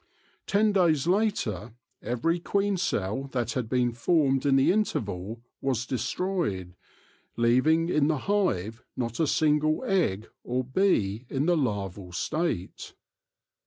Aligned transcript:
Ten 0.47 0.71
days 0.71 1.05
later 1.05 1.75
every 2.01 2.39
queen 2.39 2.75
cell 2.75 3.25
that 3.33 3.51
had 3.51 3.69
been 3.69 3.91
formed 3.91 4.47
in 4.47 4.55
the 4.55 4.71
interval 4.71 5.43
was 5.61 5.85
destroyed, 5.85 6.75
leaving 7.37 7.87
in 7.87 8.07
the 8.07 8.17
hive 8.25 8.83
not 8.97 9.19
a 9.19 9.27
single 9.27 9.83
egg 9.85 10.27
or 10.43 10.63
bee 10.63 11.27
in 11.29 11.45
the 11.45 11.55
larval 11.55 12.11
state. 12.13 12.95